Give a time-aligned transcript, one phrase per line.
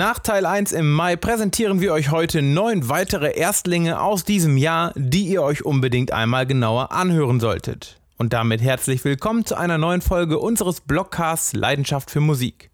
[0.00, 4.94] Nach Teil 1 im Mai präsentieren wir euch heute neun weitere Erstlinge aus diesem Jahr,
[4.96, 8.00] die ihr euch unbedingt einmal genauer anhören solltet.
[8.16, 12.70] Und damit herzlich willkommen zu einer neuen Folge unseres Blogcasts Leidenschaft für Musik.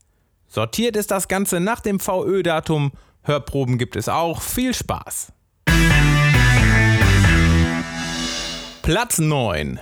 [0.46, 2.93] Sortiert ist das Ganze nach dem VÖ-Datum,
[3.25, 5.32] Hörproben gibt es auch, viel Spaß!
[8.82, 9.81] Platz 9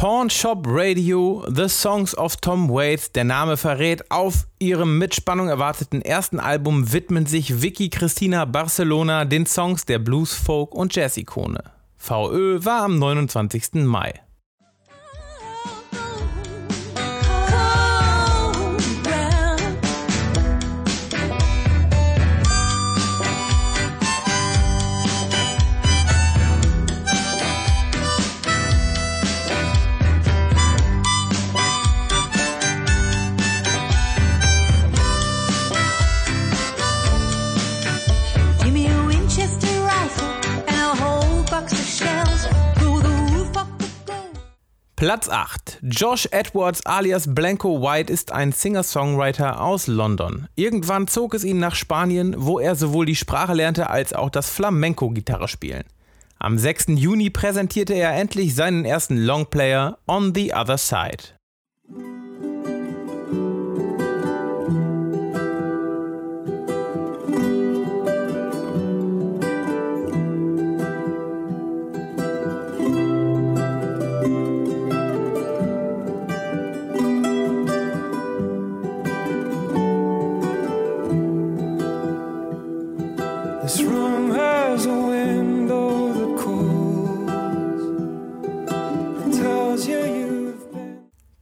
[0.00, 5.48] Pawn Shop Radio, The Songs of Tom Waits, der Name verrät, auf ihrem mit Spannung
[5.48, 11.64] erwarteten ersten Album widmen sich Vicky Christina Barcelona den Songs der Blues, Folk und Jazz-Ikone.
[11.98, 13.74] VÖ war am 29.
[13.84, 14.14] Mai.
[45.00, 45.78] Platz 8.
[45.82, 50.46] Josh Edwards alias Blanco White ist ein Singer-Songwriter aus London.
[50.56, 54.50] Irgendwann zog es ihn nach Spanien, wo er sowohl die Sprache lernte als auch das
[54.50, 55.84] Flamenco-Gitarre spielen.
[56.38, 56.88] Am 6.
[56.88, 61.39] Juni präsentierte er endlich seinen ersten Longplayer On the Other Side.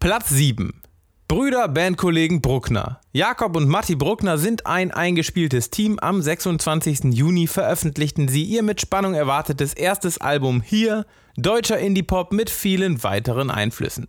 [0.01, 0.83] Platz 7.
[1.27, 3.01] Brüder Bandkollegen Bruckner.
[3.13, 5.99] Jakob und Matti Bruckner sind ein eingespieltes Team.
[6.01, 7.15] Am 26.
[7.15, 11.07] Juni veröffentlichten sie ihr mit Spannung erwartetes erstes Album hier,
[11.39, 14.07] deutscher Indie-Pop mit vielen weiteren Einflüssen.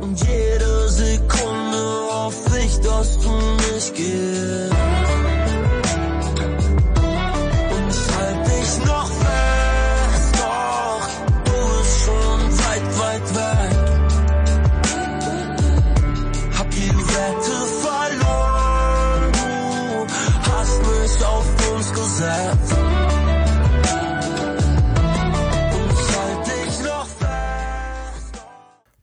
[0.00, 4.77] Und jede Sekunde hoffe ich, dass du mich gehst.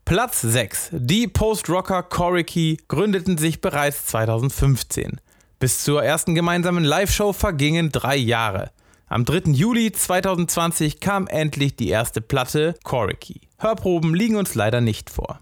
[0.06, 0.90] Platz 6.
[0.92, 5.22] Die Post-Rocker Corey gründeten sich bereits 2015.
[5.60, 8.72] Bis zur ersten gemeinsamen Live-Show vergingen drei Jahre.
[9.08, 9.52] Am 3.
[9.52, 15.40] Juli 2020 kam endlich die erste Platte Corey Hörproben liegen uns leider nicht vor.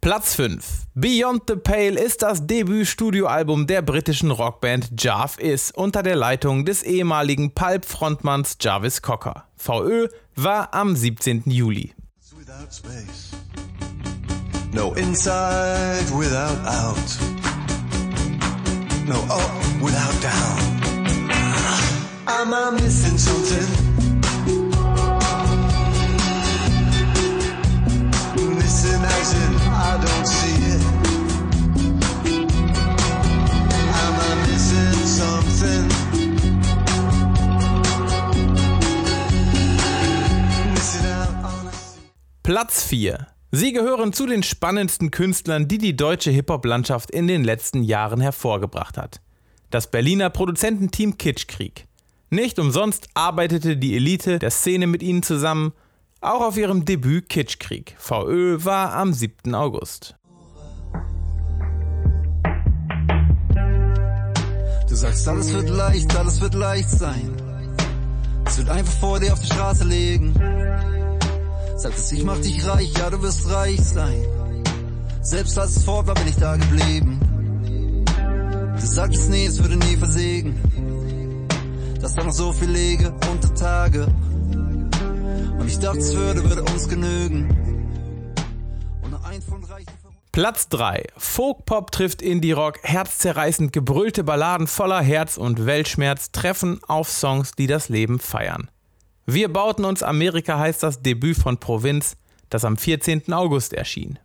[0.00, 0.86] Platz 5.
[0.94, 6.82] Beyond the Pale ist das Debüt-Studioalbum der britischen Rockband Jarv Is unter der Leitung des
[6.82, 9.46] ehemaligen Pulp-Frontmanns Jarvis Cocker.
[9.56, 11.42] VÖ war am 17.
[11.44, 11.92] Juli.
[14.72, 16.96] No inside without out.
[19.06, 19.50] No up
[19.82, 20.80] without down.
[22.26, 23.89] I'm missing something.
[42.50, 43.28] Platz 4.
[43.52, 48.98] Sie gehören zu den spannendsten Künstlern, die die deutsche Hip-Hop-Landschaft in den letzten Jahren hervorgebracht
[48.98, 49.20] hat.
[49.70, 51.86] Das Berliner Produzententeam Kitschkrieg.
[52.28, 55.74] Nicht umsonst arbeitete die Elite der Szene mit ihnen zusammen
[56.20, 57.94] auch auf ihrem Debüt Kitschkrieg.
[58.00, 59.54] VÖ war am 7.
[59.54, 60.16] August.
[64.88, 67.30] Du sagst, alles wird leicht, alles wird leicht sein.
[68.44, 70.34] Es wird einfach vor dir auf die Straße legen.
[71.80, 74.22] Sagst, ich mach dich reich, ja, du wirst reich sein.
[75.22, 77.18] Selbst als es fort war, bin ich da geblieben.
[78.78, 81.48] Du sagst, nee, es würde nie versegen.
[81.98, 84.06] Dass da noch so viel lege unter Tage.
[85.58, 87.48] Und ich dachte, es würde, würde uns genügen.
[90.32, 91.06] Platz 3.
[91.16, 97.88] Folk-Pop trifft Indie-Rock, herzzerreißend gebrüllte Balladen voller Herz und Weltschmerz treffen auf Songs, die das
[97.88, 98.70] Leben feiern.
[99.32, 102.16] Wir bauten uns Amerika heißt das Debüt von Provinz,
[102.48, 103.32] das am 14.
[103.32, 104.18] August erschien.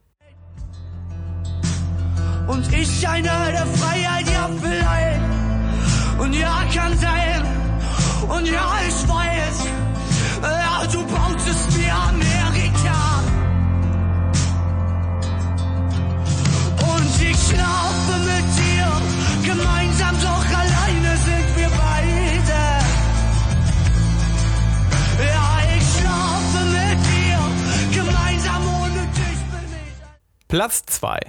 [2.48, 5.22] Und ich einer der Freiheit, ja vielleicht.
[6.20, 7.46] Und ja, kann sein.
[8.28, 9.75] Und ja, ich weiß.
[30.56, 31.20] Platz 2.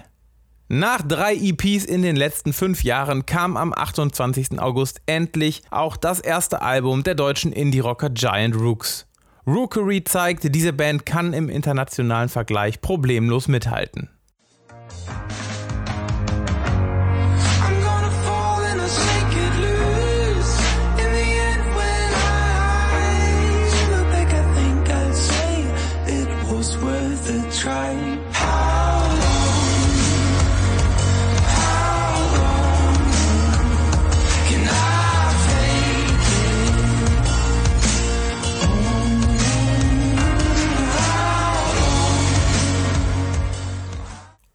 [0.69, 4.61] Nach drei EPs in den letzten fünf Jahren kam am 28.
[4.61, 9.08] August endlich auch das erste Album der deutschen Indie-Rocker Giant Rooks.
[9.44, 14.11] Rookery zeigt, diese Band kann im internationalen Vergleich problemlos mithalten.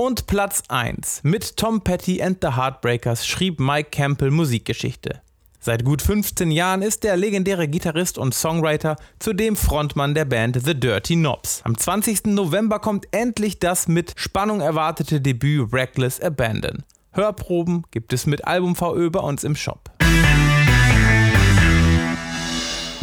[0.03, 1.19] Und Platz 1.
[1.21, 5.21] Mit Tom Petty and the Heartbreakers schrieb Mike Campbell Musikgeschichte.
[5.59, 10.73] Seit gut 15 Jahren ist der legendäre Gitarrist und Songwriter zudem Frontmann der Band The
[10.73, 11.61] Dirty Knobs.
[11.65, 12.25] Am 20.
[12.33, 16.81] November kommt endlich das mit Spannung erwartete Debüt Reckless Abandon.
[17.11, 19.91] Hörproben gibt es mit Album VÖ bei uns im Shop.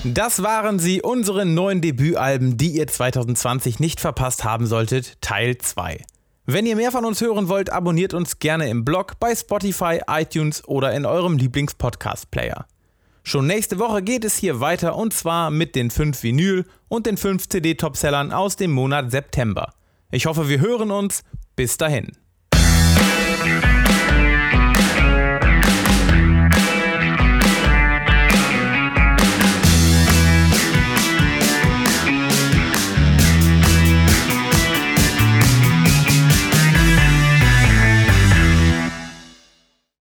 [0.03, 6.05] Das waren sie, unsere neuen Debütalben, die ihr 2020 nicht verpasst haben solltet, Teil 2.
[6.51, 10.67] Wenn ihr mehr von uns hören wollt, abonniert uns gerne im Blog, bei Spotify, iTunes
[10.67, 12.65] oder in eurem Lieblings-Podcast-Player.
[13.23, 17.19] Schon nächste Woche geht es hier weiter und zwar mit den 5 Vinyl und den
[17.19, 19.75] 5 CD-Topsellern aus dem Monat September.
[20.11, 21.23] Ich hoffe, wir hören uns.
[21.55, 22.13] Bis dahin.